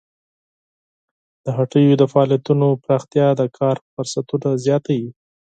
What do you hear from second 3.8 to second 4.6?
فرصتونه